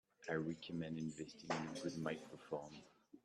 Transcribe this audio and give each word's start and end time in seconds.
I 0.27 0.33
recommend 0.33 0.97
investing 0.97 1.47
in 1.51 1.77
a 1.77 1.79
good 1.83 1.95
microphone. 1.99 2.81